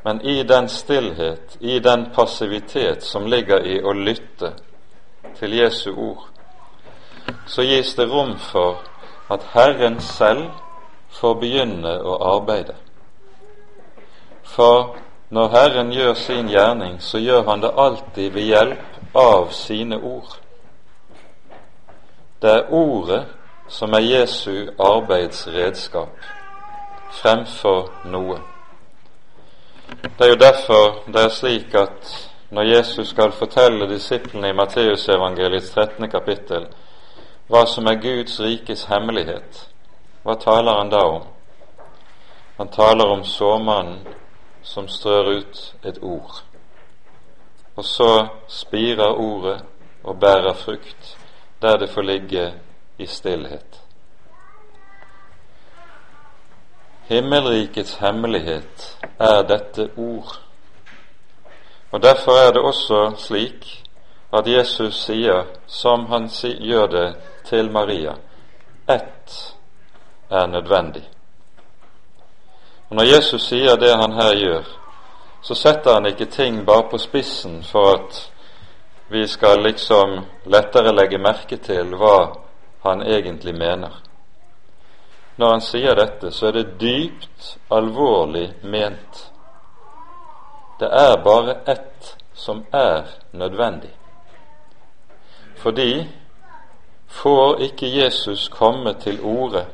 men 0.04 0.22
i 0.22 0.44
den 0.44 0.70
stillhet, 0.70 1.58
i 1.60 1.80
den 1.80 2.06
passivitet 2.16 3.04
som 3.04 3.28
ligger 3.28 3.66
i 3.68 3.82
å 3.84 3.92
lytte 3.92 4.54
til 5.40 5.58
Jesu 5.58 5.92
ord, 5.92 6.24
så 7.48 7.68
gis 7.68 7.92
det 7.96 8.08
rom 8.08 8.38
for 8.40 8.80
at 9.28 9.44
Herren 9.52 10.00
selv 10.00 10.56
får 11.20 11.36
begynne 11.42 11.98
å 12.00 12.16
arbeide. 12.38 12.78
For 14.44 14.96
når 15.30 15.52
Herren 15.52 15.92
gjør 15.92 16.14
sin 16.14 16.48
gjerning, 16.48 17.02
så 17.04 17.20
gjør 17.20 17.44
Han 17.44 17.62
det 17.62 17.76
alltid 17.76 18.34
ved 18.34 18.44
hjelp 18.44 19.16
av 19.16 19.52
sine 19.52 20.00
ord. 20.00 20.47
Det 22.42 22.52
er 22.52 22.74
Ordet 22.74 23.26
som 23.68 23.94
er 23.94 24.00
Jesu 24.00 24.68
arbeidsredskap 24.80 26.10
fremfor 27.12 27.90
noe. 28.06 28.38
Det 30.04 30.26
er 30.26 30.30
jo 30.30 30.36
derfor 30.36 31.00
det 31.08 31.24
er 31.24 31.34
slik 31.34 31.76
at 31.76 32.30
når 32.50 32.64
Jesus 32.64 33.10
skal 33.10 33.32
fortelle 33.32 33.90
disiplene 33.90 34.50
i 34.50 34.54
Matteusevangeliets 34.54 35.70
13. 35.70 36.10
kapittel 36.10 36.68
hva 37.48 37.66
som 37.66 37.88
er 37.88 38.02
Guds 38.04 38.40
rikes 38.40 38.86
hemmelighet, 38.86 39.70
hva 40.24 40.36
taler 40.36 40.78
han 40.78 40.90
da 40.92 41.04
om? 41.08 41.28
Han 42.58 42.70
taler 42.70 43.06
om 43.06 43.24
såmannen 43.24 44.02
som 44.62 44.88
strør 44.88 45.38
ut 45.38 45.76
et 45.84 46.00
ord. 46.02 46.44
Og 47.76 47.86
så 47.86 48.28
spirer 48.48 49.16
ordet 49.16 49.62
og 50.04 50.20
bærer 50.20 50.54
frukt 50.54 51.18
der 51.62 51.78
det 51.78 51.90
får 51.90 52.02
ligge 52.02 52.54
i 52.98 53.06
stillhet. 53.06 53.82
Himmelrikets 57.08 57.96
hemmelighet 57.96 58.98
er 59.20 59.42
dette 59.42 59.90
ord. 59.98 60.40
Og 61.92 62.04
Derfor 62.04 62.32
er 62.32 62.52
det 62.52 62.62
også 62.62 63.12
slik 63.18 63.84
at 64.34 64.48
Jesus 64.48 64.96
sier, 65.06 65.46
som 65.68 66.06
han 66.06 66.30
gjør 66.60 66.88
det 66.88 67.16
til 67.46 67.72
Maria, 67.72 68.14
ett 68.90 69.56
er 70.30 70.46
nødvendig. 70.46 71.10
Og 72.90 72.96
Når 72.96 73.04
Jesus 73.16 73.48
sier 73.48 73.76
det 73.76 73.96
han 73.96 74.14
her 74.14 74.36
gjør, 74.36 74.64
så 75.42 75.56
setter 75.56 75.94
han 75.94 76.06
ikke 76.06 76.26
ting 76.26 76.66
bare 76.66 76.90
på 76.92 76.98
spissen 76.98 77.64
for 77.64 77.94
at 77.94 78.32
vi 79.08 79.28
skal 79.28 79.64
liksom 79.64 80.22
lettere 80.44 80.92
legge 80.92 81.18
merke 81.18 81.58
til 81.58 81.96
hva 81.96 82.18
han 82.84 83.02
egentlig 83.02 83.56
mener. 83.56 83.94
Når 85.36 85.52
han 85.52 85.62
sier 85.62 85.96
dette, 85.96 86.32
så 86.32 86.48
er 86.48 86.52
det 86.52 86.80
dypt 86.82 87.58
alvorlig 87.70 88.50
ment. 88.64 89.22
Det 90.80 90.90
er 90.92 91.24
bare 91.24 91.60
ett 91.66 92.16
som 92.34 92.66
er 92.74 93.06
nødvendig. 93.32 93.94
Fordi 95.56 96.08
får 97.08 97.62
ikke 97.62 97.96
Jesus 97.98 98.50
komme 98.50 98.94
til 98.94 99.22
orde 99.22 99.66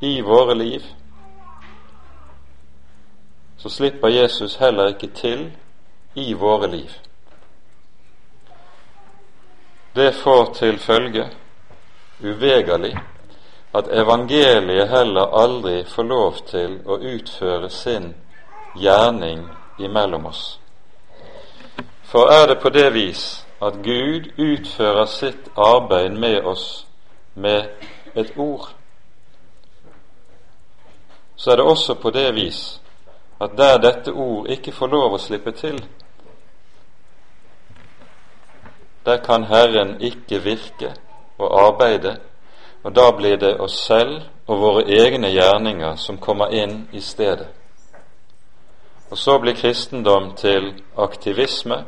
i 0.00 0.20
våre 0.20 0.54
liv, 0.54 0.82
så 3.56 3.68
slipper 3.68 4.08
Jesus 4.08 4.56
heller 4.56 4.86
ikke 4.86 5.06
til 5.06 5.52
i 6.14 6.32
våre 6.32 6.70
liv. 6.70 6.90
Det 9.96 10.12
får 10.12 10.44
til 10.54 10.78
følge 10.78 11.24
uvegerlig 12.20 12.98
at 13.74 13.88
evangeliet 13.88 14.88
heller 14.88 15.32
aldri 15.40 15.84
får 15.88 16.04
lov 16.04 16.34
til 16.50 16.74
å 16.84 16.98
utføre 17.00 17.70
sin 17.72 18.10
gjerning 18.76 19.46
imellom 19.78 20.26
oss. 20.28 20.58
For 22.04 22.28
er 22.28 22.46
det 22.52 22.58
på 22.60 22.68
det 22.76 22.90
vis 22.92 23.24
at 23.62 23.80
Gud 23.84 24.28
utfører 24.36 25.08
sitt 25.08 25.48
arbeid 25.56 26.12
med 26.12 26.44
oss 26.44 26.86
med 27.34 27.64
et 28.14 28.36
ord, 28.36 28.68
så 31.36 31.50
er 31.50 31.56
det 31.56 31.64
også 31.72 31.94
på 31.94 32.10
det 32.10 32.34
vis 32.34 32.80
at 33.40 33.56
der 33.56 33.78
dette 33.78 34.12
ord 34.12 34.48
ikke 34.48 34.72
får 34.72 34.92
lov 34.92 35.16
å 35.16 35.20
slippe 35.20 35.56
til, 35.56 35.80
Der 39.06 39.16
kan 39.22 39.44
Herren 39.44 40.00
ikke 40.00 40.42
virke 40.42 40.94
og 41.38 41.52
arbeide, 41.66 42.16
og 42.82 42.96
da 42.96 43.10
blir 43.10 43.36
det 43.36 43.60
oss 43.60 43.78
selv 43.86 44.22
og 44.46 44.60
våre 44.60 44.82
egne 44.82 45.30
gjerninger 45.30 45.94
som 45.96 46.18
kommer 46.18 46.50
inn 46.50 46.88
i 46.92 47.00
stedet. 47.00 47.46
Og 49.10 49.18
så 49.18 49.38
blir 49.38 49.54
kristendom 49.54 50.32
til 50.34 50.72
aktivisme, 50.98 51.84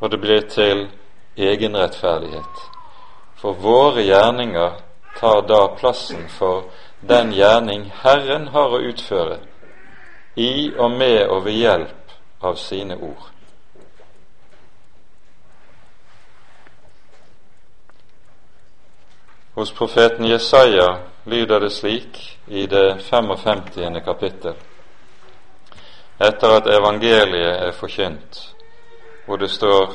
og 0.00 0.10
det 0.10 0.20
blir 0.20 0.40
til 0.50 0.88
egenrettferdighet. 1.36 2.62
For 3.38 3.52
våre 3.52 4.02
gjerninger 4.02 4.70
tar 5.20 5.42
da 5.46 5.66
plassen 5.78 6.28
for 6.28 6.64
den 7.00 7.32
gjerning 7.32 7.92
Herren 8.02 8.48
har 8.48 8.74
å 8.74 8.82
utføre, 8.90 9.38
i 10.36 10.72
og 10.78 10.90
med 10.90 11.28
og 11.28 11.44
ved 11.44 11.62
hjelp 11.62 12.16
av 12.42 12.58
sine 12.58 12.98
ord. 12.98 13.30
Hos 19.54 19.72
profeten 19.72 20.24
Jesaja 20.24 20.98
lyder 21.24 21.60
det 21.60 21.70
slik 21.70 22.38
i 22.46 22.66
det 22.66 22.98
55. 23.00 24.00
kapittel, 24.04 24.54
etter 26.18 26.54
at 26.56 26.66
evangeliet 26.66 27.56
er 27.66 27.72
forkynt, 27.72 28.54
hvor 29.26 29.36
det 29.36 29.50
står 29.50 29.92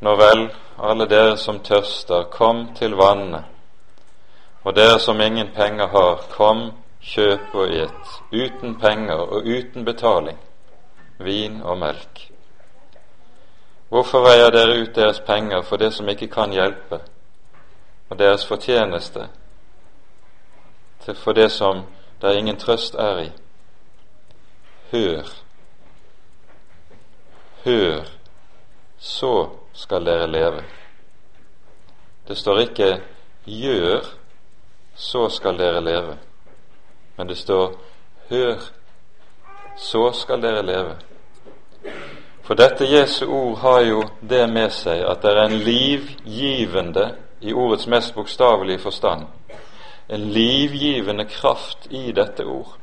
Nå 0.00 0.14
vel, 0.14 0.44
alle 0.78 1.08
dere 1.10 1.36
som 1.36 1.58
tørster, 1.58 2.28
kom 2.30 2.68
til 2.78 2.94
vannene, 2.94 3.42
og 4.62 4.76
dere 4.76 5.00
som 5.02 5.20
ingen 5.20 5.50
penger 5.56 5.90
har, 5.90 6.22
kom, 6.30 6.70
kjøp 7.02 7.54
og 7.54 7.74
et, 7.74 8.14
uten 8.32 8.78
penger 8.78 9.26
og 9.26 9.42
uten 9.42 9.84
betaling, 9.84 10.38
vin 11.18 11.62
og 11.62 11.78
melk. 11.82 12.28
Hvorfor 13.88 14.22
veier 14.22 14.54
dere 14.54 14.82
ut 14.84 14.94
deres 14.94 15.18
penger 15.26 15.62
for 15.62 15.76
det 15.82 15.92
som 15.92 16.08
ikke 16.08 16.30
kan 16.30 16.54
hjelpe? 16.54 17.02
Og 18.08 18.18
deres 18.18 18.46
fortjeneste 18.46 19.28
for 21.14 21.32
det 21.32 21.50
som 21.52 21.82
det 22.22 22.36
ingen 22.36 22.56
trøst 22.56 22.94
er 22.94 23.18
i. 23.18 23.30
Hør, 24.92 25.28
hør, 27.64 28.04
så 28.98 29.48
skal 29.72 30.06
dere 30.06 30.26
leve. 30.26 30.64
Det 32.28 32.36
står 32.36 32.58
ikke 32.58 33.00
'gjør, 33.46 34.04
så 34.94 35.28
skal 35.28 35.58
dere 35.58 35.80
leve', 35.80 36.16
men 37.16 37.28
det 37.28 37.38
står 37.38 37.72
'hør, 38.30 38.60
så 39.76 40.12
skal 40.12 40.42
dere 40.42 40.62
leve'. 40.62 40.96
For 42.42 42.54
dette 42.54 42.84
Jesu 42.84 43.26
ord 43.26 43.58
har 43.58 43.80
jo 43.80 44.02
det 44.28 44.48
med 44.52 44.70
seg 44.70 45.04
at 45.04 45.22
det 45.22 45.30
er 45.30 45.42
en 45.44 45.58
livgivende, 45.58 47.16
i 47.40 47.52
ordets 47.52 47.86
mest 47.86 48.14
bokstavelige 48.14 48.78
forstand, 48.78 49.26
en 50.08 50.20
livgivende 50.20 51.24
kraft 51.24 51.86
i 51.90 52.12
dette 52.12 52.44
ord, 52.44 52.76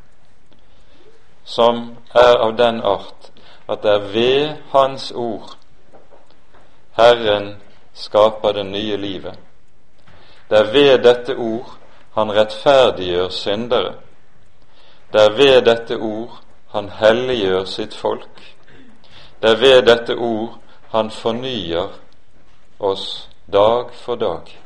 som 1.44 1.98
er 2.14 2.38
av 2.38 2.58
den 2.58 2.82
art 2.82 3.32
at 3.68 3.82
det 3.84 3.92
er 3.92 4.10
ved 4.14 4.56
Hans 4.72 5.12
ord 5.12 5.58
Herren 6.96 7.56
skaper 7.94 8.54
det 8.54 8.66
nye 8.66 8.98
livet. 8.98 9.36
Det 10.50 10.58
er 10.58 10.72
ved 10.72 11.04
dette 11.04 11.36
ord 11.36 11.78
han 12.16 12.32
rettferdiggjør 12.32 13.30
syndere. 13.30 13.94
Det 15.14 15.22
er 15.22 15.34
ved 15.36 15.62
dette 15.62 15.98
ord 15.98 16.40
han 16.72 16.90
helliggjør 16.90 17.66
sitt 17.66 17.96
folk. 17.96 18.56
Det 19.42 19.50
er 19.52 19.60
ved 19.60 19.82
dette 19.82 20.16
ord 20.16 20.56
han 20.92 21.12
fornyer 21.12 21.90
oss 22.80 23.30
dag 23.46 23.94
for 23.94 24.16
dag. 24.16 24.62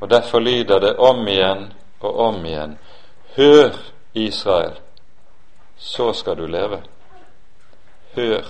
Og 0.00 0.10
Derfor 0.10 0.38
lyder 0.38 0.78
det 0.78 0.96
om 0.96 1.28
igjen 1.28 1.72
og 2.00 2.18
om 2.18 2.44
igjen 2.44 2.78
Hør, 3.36 3.76
Israel, 4.14 4.80
så 5.76 6.12
skal 6.12 6.36
du 6.36 6.46
leve. 6.46 6.82
Hør. 8.14 8.44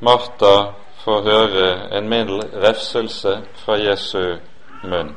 Martha 0.00 0.72
får 1.04 1.22
høre 1.22 1.98
en 1.98 2.08
mild 2.08 2.42
refselse 2.54 3.38
fra 3.54 3.76
Jesu 3.78 4.36
munn. 4.82 5.14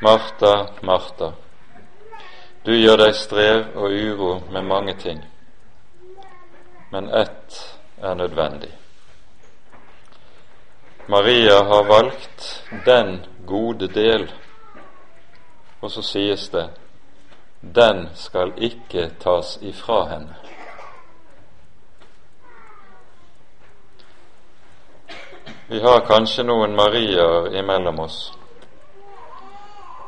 Martha, 0.00 0.54
Martha, 0.82 1.32
du 2.64 2.74
gjør 2.76 2.96
deg 3.00 3.14
strev 3.14 3.76
og 3.76 3.92
uro 3.92 4.32
med 4.50 4.62
mange 4.62 4.94
ting, 5.00 5.22
men 6.90 7.08
ett 7.14 7.56
er 8.02 8.14
nødvendig. 8.14 8.72
Maria 11.08 11.62
har 11.62 11.88
valgt 11.88 12.64
den 12.86 13.26
gode 13.46 13.88
del, 13.88 14.28
og 15.80 15.90
så 15.90 16.02
sies 16.02 16.48
det 16.48 16.68
den 17.60 18.08
skal 18.14 18.52
ikke 18.56 19.10
tas 19.20 19.58
ifra 19.62 20.04
henne. 20.08 20.34
Vi 25.68 25.80
har 25.80 26.00
kanskje 26.06 26.42
noen 26.42 26.72
Mariaer 26.74 27.52
imellom 27.54 28.00
oss. 28.00 28.32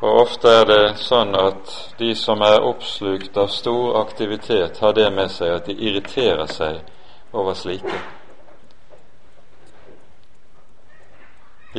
Og 0.03 0.17
ofte 0.21 0.51
er 0.51 0.65
det 0.67 0.97
sånn 0.99 1.29
at 1.39 1.69
de 1.95 2.09
som 2.19 2.41
er 2.43 2.65
oppslukt 2.67 3.37
av 3.39 3.47
stor 3.47 4.01
aktivitet, 4.01 4.81
har 4.83 4.91
det 4.97 5.05
med 5.15 5.31
seg 5.31 5.53
at 5.55 5.69
de 5.69 5.77
irriterer 5.79 6.49
seg 6.51 6.81
over 7.31 7.55
slike. 7.55 8.01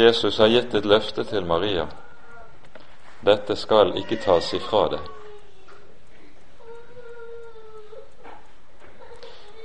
Jesus 0.00 0.40
har 0.40 0.48
gitt 0.54 0.72
et 0.74 0.88
løfte 0.88 1.26
til 1.28 1.44
Maria. 1.44 1.84
Dette 3.28 3.60
skal 3.60 3.92
ikke 4.00 4.22
tas 4.24 4.48
ifra 4.56 4.86
deg. 4.96 5.12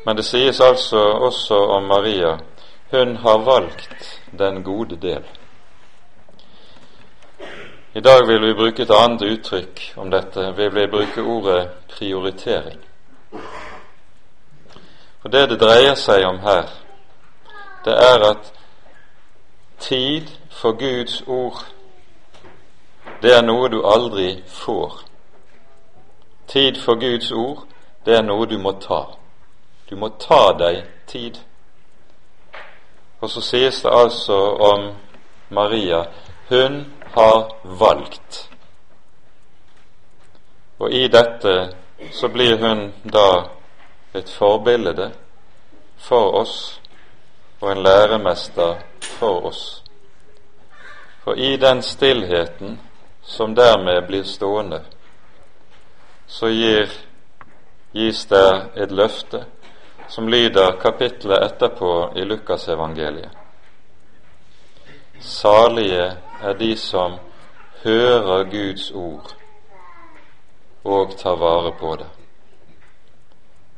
Men 0.04 0.20
det 0.20 0.28
sies 0.28 0.60
altså 0.60 1.08
også 1.32 1.64
om 1.80 1.88
Maria 1.96 2.36
hun 2.92 3.22
har 3.24 3.46
valgt 3.48 4.18
den 4.36 4.64
gode 4.64 5.00
del. 5.00 5.39
I 7.94 8.00
dag 8.00 8.28
vil 8.28 8.42
vi 8.42 8.54
bruke 8.54 8.82
et 8.84 8.92
annet 8.94 9.22
uttrykk 9.22 9.80
om 9.98 10.12
dette. 10.12 10.52
Vi 10.58 10.68
vil 10.70 10.90
bruke 10.92 11.22
ordet 11.22 11.70
prioritering. 11.90 12.80
For 15.22 15.30
Det 15.30 15.50
det 15.50 15.60
dreier 15.60 15.96
seg 15.96 16.26
om 16.26 16.38
her, 16.40 16.70
det 17.86 17.94
er 17.94 18.30
at 18.30 18.54
tid 19.80 20.28
for 20.52 20.72
Guds 20.72 21.24
ord, 21.28 21.66
det 23.22 23.34
er 23.34 23.42
noe 23.42 23.70
du 23.70 23.82
aldri 23.82 24.44
får. 24.48 25.02
Tid 26.48 26.78
for 26.78 26.96
Guds 26.96 27.32
ord, 27.32 27.66
det 28.06 28.18
er 28.18 28.22
noe 28.22 28.46
du 28.46 28.58
må 28.58 28.72
ta. 28.72 29.02
Du 29.90 29.96
må 29.96 30.10
ta 30.10 30.54
deg 30.60 30.84
tid. 31.08 31.42
Og 33.22 33.30
så 33.30 33.42
sies 33.42 33.82
det 33.82 33.92
altså 33.94 34.38
om 34.72 34.92
Maria 35.50 36.06
hun 36.50 36.86
har 37.14 37.52
valgt. 37.64 38.50
Og 40.78 40.92
i 40.92 41.08
dette 41.08 41.74
så 42.12 42.30
blir 42.30 42.58
hun 42.58 42.94
da 43.04 43.50
et 44.14 44.30
forbilde 44.30 45.12
for 45.98 46.40
oss 46.42 46.80
og 47.60 47.72
en 47.72 47.84
læremester 47.84 48.76
for 49.02 49.46
oss. 49.46 49.84
For 51.24 51.36
i 51.36 51.58
den 51.58 51.82
stillheten 51.82 52.80
som 53.22 53.56
dermed 53.56 54.08
blir 54.08 54.24
stående, 54.24 54.82
så 56.28 56.48
gir, 56.48 56.90
gis 57.94 58.26
der 58.26 58.70
et 58.76 58.92
løfte 58.92 59.44
som 60.10 60.28
lyder 60.28 60.80
kapittelet 60.82 61.44
etterpå 61.44 62.12
i 62.16 62.26
Lukasevangeliet. 62.26 63.30
Salige 65.20 66.18
er 66.42 66.54
de 66.54 66.78
som 66.78 67.20
hører 67.84 68.44
Guds 68.44 68.92
ord 68.92 69.36
og 70.84 71.18
tar 71.18 71.36
vare 71.36 71.72
på 71.80 71.96
det. 71.96 72.08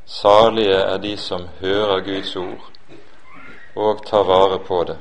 Salige 0.05 0.75
er 0.75 0.97
de 0.97 1.17
som 1.17 1.47
hører 1.59 1.99
Guds 1.99 2.35
ord 2.35 2.71
og 3.75 4.05
tar 4.05 4.23
vare 4.23 4.59
på 4.59 4.83
det. 4.83 4.97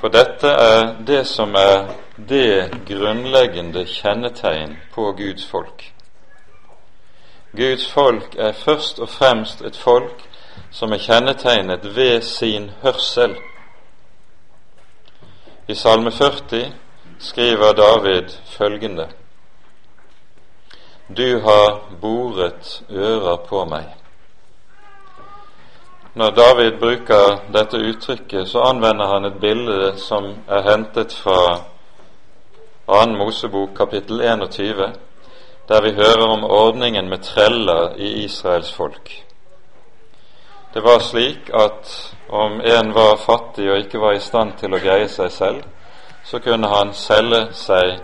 For 0.00 0.08
dette 0.08 0.48
er 0.48 0.96
det 1.06 1.26
som 1.26 1.54
er 1.54 1.92
det 2.28 2.70
grunnleggende 2.88 3.84
kjennetegn 3.86 4.76
på 4.94 5.12
Guds 5.12 5.46
folk. 5.46 5.92
Guds 7.56 7.92
folk 7.92 8.34
er 8.38 8.52
først 8.52 8.98
og 8.98 9.08
fremst 9.08 9.62
et 9.62 9.76
folk 9.76 10.24
som 10.70 10.92
er 10.92 10.98
kjennetegnet 10.98 11.96
ved 11.96 12.20
sin 12.22 12.70
hørsel. 12.82 13.36
I 15.68 15.74
Salme 15.74 16.10
40 16.10 16.72
skriver 17.18 17.72
David 17.72 18.30
følgende 18.46 19.08
Du 21.16 21.40
har 21.40 21.80
boret 22.00 22.82
ører 22.90 23.36
på 23.36 23.64
meg. 23.64 23.84
Når 26.14 26.30
David 26.30 26.80
bruker 26.80 27.38
dette 27.54 27.78
uttrykket, 27.78 28.48
så 28.48 28.58
anvender 28.58 29.06
han 29.06 29.24
et 29.24 29.38
bilde 29.40 29.92
som 29.96 30.34
er 30.48 30.66
hentet 30.66 31.14
fra 31.14 31.62
2. 32.86 33.06
Mosebok 33.12 33.76
kapittel 33.76 34.20
21 34.20 34.92
der 35.68 35.82
vi 35.82 35.94
hører 35.94 36.26
om 36.26 36.44
ordningen 36.44 37.08
med 37.08 37.18
treller 37.18 37.94
i 37.96 38.24
Israels 38.24 38.72
folk. 38.72 39.24
Det 40.72 40.80
var 40.80 40.98
slik 40.98 41.50
at 41.54 42.14
om 42.28 42.60
en 42.60 42.94
var 42.94 43.16
fattig 43.16 43.70
og 43.70 43.78
ikke 43.78 44.00
var 44.00 44.12
i 44.16 44.20
stand 44.24 44.54
til 44.56 44.72
å 44.72 44.80
greie 44.80 45.08
seg 45.08 45.28
selv, 45.32 45.64
så 46.24 46.38
kunne 46.40 46.68
han 46.68 46.94
selge 46.96 47.42
seg 47.52 47.98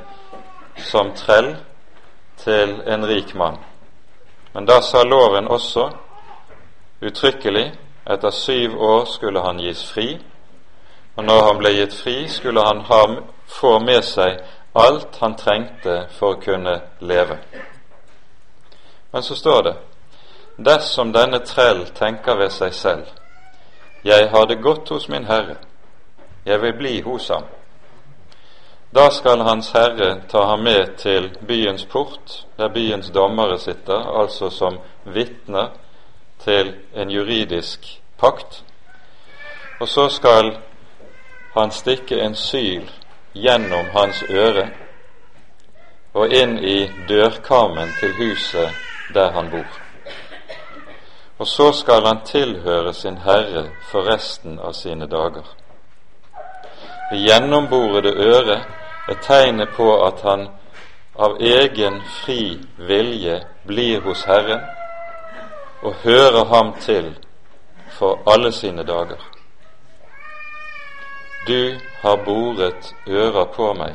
som 0.90 1.14
trell 1.16 1.54
til 2.36 2.76
en 2.86 3.06
rik 3.08 3.34
mann. 3.34 3.56
Men 4.52 4.68
da 4.68 4.80
sa 4.84 5.02
loven 5.02 5.48
også 5.48 5.88
uttrykkelig 7.00 7.72
etter 8.10 8.30
syv 8.30 8.76
år 8.76 9.04
skulle 9.04 9.40
han 9.40 9.64
gis 9.64 9.84
fri, 9.88 10.18
og 11.16 11.24
når 11.24 11.44
han 11.46 11.58
ble 11.58 11.72
gitt 11.72 11.94
fri, 11.94 12.18
skulle 12.28 12.62
han 12.62 12.84
ha, 12.90 13.02
få 13.46 13.78
med 13.78 14.04
seg 14.04 14.42
alt 14.76 15.16
han 15.20 15.40
trengte 15.40 16.02
for 16.18 16.36
å 16.36 16.40
kunne 16.42 16.80
leve. 17.00 17.40
Men 19.12 19.22
så 19.22 19.34
står 19.34 19.62
det 19.62 19.76
dersom 20.58 21.12
denne 21.12 21.38
trell 21.46 21.86
tenker 21.94 22.36
ved 22.36 22.50
seg 22.50 22.74
selv 22.74 23.18
jeg 24.04 24.30
har 24.30 24.44
det 24.46 24.62
godt 24.62 24.88
hos 24.88 25.08
min 25.08 25.24
Herre, 25.24 25.56
jeg 26.46 26.62
vil 26.62 26.72
bli 26.72 27.00
hos 27.00 27.28
ham. 27.28 27.44
Da 28.94 29.10
skal 29.10 29.40
Hans 29.40 29.70
Herre 29.70 30.20
ta 30.28 30.44
ham 30.44 30.60
med 30.60 30.96
til 30.96 31.36
byens 31.48 31.84
port, 31.84 32.46
der 32.56 32.68
byens 32.68 33.10
dommere 33.10 33.58
sitter, 33.58 34.20
altså 34.20 34.50
som 34.50 34.78
vitner 35.04 35.68
til 36.44 36.74
en 36.94 37.10
juridisk 37.10 38.00
pakt. 38.18 38.64
Og 39.80 39.88
så 39.88 40.08
skal 40.08 40.58
han 41.56 41.70
stikke 41.70 42.20
en 42.20 42.34
syl 42.34 42.90
gjennom 43.34 43.86
hans 43.92 44.22
øre 44.30 44.70
og 46.14 46.32
inn 46.32 46.58
i 46.58 46.90
dørkarmen 47.08 47.92
til 48.00 48.14
huset 48.16 48.70
der 49.14 49.30
han 49.30 49.50
bor. 49.50 49.87
Og 51.38 51.46
så 51.46 51.72
skal 51.72 52.06
han 52.06 52.20
tilhøre 52.24 52.94
sin 52.94 53.18
Herre 53.18 53.68
for 53.90 54.06
resten 54.10 54.58
av 54.58 54.72
sine 54.72 55.06
dager. 55.06 55.46
Det 57.10 57.18
gjennomborede 57.18 58.12
øret 58.12 58.66
er 59.08 59.20
tegnet 59.22 59.68
på 59.76 60.04
at 60.06 60.20
han 60.22 60.48
av 61.18 61.38
egen 61.40 62.02
fri 62.02 62.58
vilje 62.76 63.40
blir 63.66 64.00
hos 64.00 64.24
Herren 64.24 64.60
og 65.82 65.94
hører 66.02 66.44
ham 66.44 66.74
til 66.80 67.14
for 67.90 68.18
alle 68.26 68.52
sine 68.52 68.82
dager. 68.82 69.22
Du 71.46 71.78
har 72.00 72.16
boret 72.24 72.94
øra 73.08 73.44
på 73.44 73.72
meg, 73.74 73.94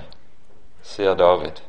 sier 0.84 1.13
David, 1.13 1.60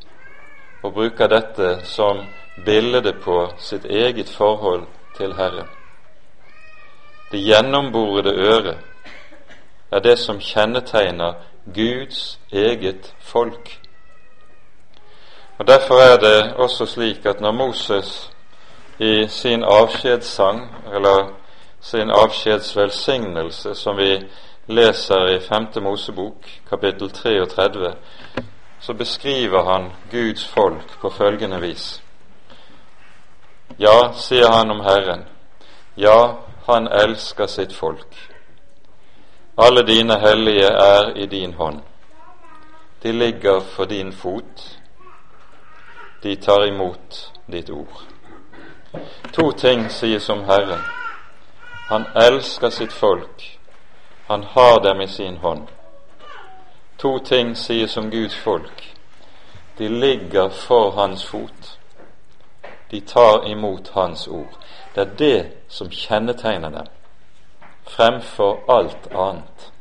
og 0.83 0.93
bruker 0.93 1.29
dette 1.29 1.79
som 1.85 2.25
bilde 2.65 3.13
på 3.13 3.49
sitt 3.59 3.85
eget 3.85 4.31
forhold 4.31 4.87
til 5.17 5.35
Herren. 5.35 5.69
Det 7.33 7.41
gjennomborede 7.45 8.35
øret 8.35 8.79
er 9.93 9.99
det 9.99 10.19
som 10.19 10.41
kjennetegner 10.41 11.33
Guds 11.75 12.41
eget 12.53 13.15
folk. 13.21 13.81
Og 15.59 15.67
Derfor 15.67 15.95
er 15.95 16.17
det 16.17 16.55
også 16.55 16.87
slik 16.87 17.27
at 17.27 17.41
når 17.41 17.53
Moses 17.53 18.31
i 18.99 19.27
sin 19.29 19.63
avskjedssang, 19.63 20.77
eller 20.95 21.33
sin 21.81 22.11
avskjedsvelsignelse, 22.11 23.75
som 23.75 23.97
vi 23.97 24.23
leser 24.67 25.27
i 25.27 25.41
5. 25.41 25.83
Mosebok, 25.83 26.35
kapittel 26.71 27.11
33, 27.11 27.95
så 28.81 28.95
beskriver 28.95 29.73
han 29.73 29.93
Guds 30.11 30.49
folk 30.49 31.01
på 31.01 31.11
følgende 31.11 31.61
vis. 31.61 32.04
Ja, 33.77 34.13
sier 34.13 34.49
han 34.49 34.71
om 34.71 34.81
Herren, 34.81 35.25
ja, 35.95 36.39
han 36.67 36.89
elsker 36.89 37.47
sitt 37.47 37.73
folk. 37.73 38.31
Alle 39.57 39.83
dine 39.83 40.19
hellige 40.19 40.69
er 40.69 41.17
i 41.17 41.27
din 41.27 41.55
hånd. 41.55 41.81
De 43.03 43.13
ligger 43.13 43.61
for 43.61 43.85
din 43.85 44.13
fot. 44.13 44.79
De 46.23 46.37
tar 46.37 46.67
imot 46.67 47.33
ditt 47.47 47.71
ord. 47.71 48.03
To 49.33 49.53
ting 49.53 49.91
sies 49.91 50.29
om 50.29 50.45
Herren. 50.45 50.81
Han 51.89 52.07
elsker 52.15 52.71
sitt 52.71 52.93
folk. 52.93 53.59
Han 54.27 54.43
har 54.43 54.81
dem 54.81 55.01
i 55.01 55.09
sin 55.09 55.37
hånd. 55.37 55.69
To 56.97 57.19
ting 57.19 57.57
sies 57.57 57.97
om 57.97 58.11
Guds 58.11 58.37
folk. 58.37 58.95
De 59.79 59.89
ligger 59.89 60.49
for 60.49 60.91
hans 60.91 61.25
fot. 61.25 61.64
De 62.95 63.01
tar 63.01 63.49
imot 63.51 63.89
hans 63.97 64.29
ord. 64.29 64.55
Det 64.95 65.01
er 65.03 65.15
det 65.19 65.39
som 65.69 65.91
kjennetegner 65.91 66.71
dem 66.71 66.93
fremfor 67.85 68.61
alt 68.71 69.09
annet. 69.13 69.73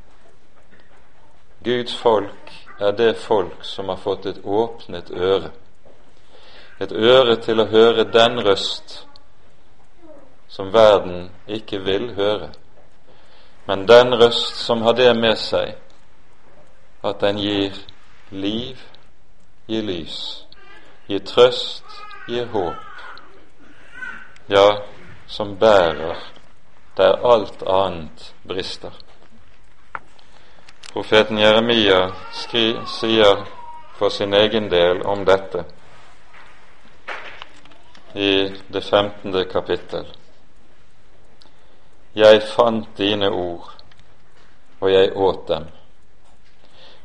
Guds 1.63 1.95
folk 1.95 2.53
er 2.79 2.91
det 2.91 3.17
folk 3.17 3.61
som 3.61 3.89
har 3.89 4.01
fått 4.01 4.25
et 4.25 4.41
åpnet 4.43 5.11
øre, 5.11 5.51
et 6.81 6.91
øre 6.91 7.35
til 7.35 7.61
å 7.61 7.69
høre 7.69 8.03
den 8.11 8.41
røst 8.43 9.03
som 10.49 10.73
verden 10.73 11.29
ikke 11.47 11.79
vil 11.85 12.09
høre, 12.17 12.49
men 13.65 13.85
den 13.87 14.17
røst 14.19 14.57
som 14.65 14.81
har 14.81 14.97
det 14.97 15.13
med 15.15 15.37
seg 15.37 15.75
at 17.03 17.21
den 17.21 17.37
gir 17.37 17.77
liv, 18.31 18.81
gir 19.67 19.85
lys, 19.85 20.17
gir 21.07 21.23
trøst, 21.27 21.85
gir 22.27 22.49
håp, 22.51 22.92
ja, 24.47 24.81
som 25.27 25.57
bærer 25.57 26.15
der 26.97 27.33
alt 27.33 27.63
annet 27.67 28.33
brister. 28.47 28.91
Profeten 30.93 31.37
Jeremia 31.37 32.11
skri, 32.31 32.75
sier 32.85 33.45
for 33.97 34.09
sin 34.09 34.33
egen 34.33 34.69
del 34.71 35.01
om 35.05 35.25
dette 35.25 35.63
i 38.13 38.51
det 38.67 38.83
femtende 38.83 39.45
kapittel. 39.45 40.05
Jeg 42.15 42.41
fant 42.55 42.97
dine 42.97 43.31
ord, 43.31 43.71
og 44.79 44.91
jeg 44.91 45.17
åt 45.17 45.47
dem. 45.47 45.65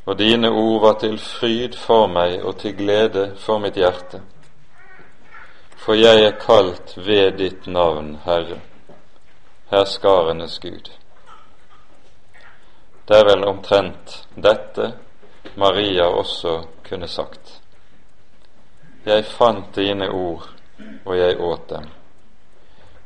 Og 0.04 0.18
dine 0.18 0.50
ord 0.50 0.80
var 0.80 0.98
til 1.00 1.18
fryd 1.18 1.76
for 1.76 2.06
meg 2.12 2.42
og 2.44 2.58
til 2.60 2.76
glede 2.76 3.30
for 3.40 3.58
mitt 3.58 3.76
hjerte. 3.76 4.20
For 5.78 5.94
jeg 5.94 6.24
er 6.24 6.40
kalt 6.42 6.96
ved 6.96 7.38
ditt 7.38 7.66
navn, 7.66 8.18
Herre 8.24 8.60
herskarenes 9.70 10.58
Gud. 10.58 10.90
Det 13.08 13.16
er 13.16 13.24
vel 13.24 13.44
omtrent 13.44 14.26
dette 14.34 14.92
Maria 15.56 16.04
også 16.04 16.62
kunne 16.88 17.08
sagt. 17.08 17.60
Jeg 19.04 19.24
fant 19.24 19.76
dine 19.76 20.08
ord, 20.10 20.48
og 21.04 21.18
jeg 21.18 21.40
åt 21.40 21.70
dem. 21.70 21.88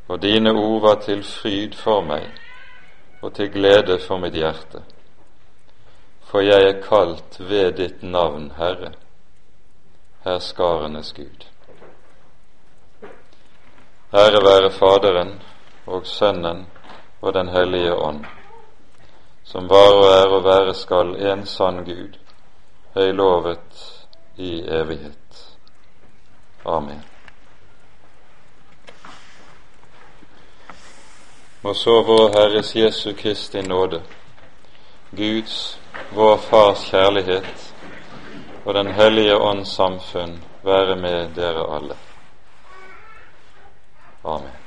Og 0.08 0.22
dine 0.22 0.50
ord 0.50 0.80
var 0.82 1.00
til 1.02 1.22
fryd 1.24 1.74
for 1.74 2.02
meg 2.02 2.30
og 3.22 3.34
til 3.34 3.50
glede 3.50 3.98
for 3.98 4.18
mitt 4.18 4.34
hjerte. 4.34 4.82
For 6.26 6.42
jeg 6.42 6.66
er 6.68 6.82
kalt 6.82 7.38
ved 7.38 7.72
ditt 7.78 8.02
navn, 8.02 8.52
Herre, 8.58 8.92
herskarenes 10.24 11.12
Gud. 11.12 11.51
Ære 14.14 14.40
være 14.44 14.70
Faderen 14.70 15.42
og 15.86 16.06
Sønnen 16.06 16.66
og 17.22 17.34
Den 17.34 17.48
hellige 17.48 17.94
ånd, 17.94 18.24
som 19.44 19.68
var 19.70 19.94
og 20.00 20.04
er 20.04 20.34
og 20.36 20.44
være 20.44 20.74
skal 20.74 21.14
en 21.16 21.46
sann 21.46 21.84
Gud, 21.84 22.18
høylovet 22.94 23.80
i 24.36 24.60
evighet. 24.68 25.56
Amen. 26.66 27.00
Må 31.62 31.74
så 31.74 32.02
vår 32.02 32.28
Herres 32.36 32.76
Jesu 32.76 33.12
Kristi 33.16 33.62
nåde, 33.62 34.02
Guds, 35.16 35.80
vår 36.10 36.36
Fars 36.36 36.84
kjærlighet 36.90 37.74
og 38.64 38.74
Den 38.74 38.92
hellige 38.92 39.36
ånds 39.36 39.68
samfunn 39.68 40.42
være 40.62 40.96
med 40.96 41.28
dere 41.34 41.76
alle. 41.76 42.11
Amen. 44.24 44.61